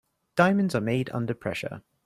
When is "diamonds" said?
0.35-0.73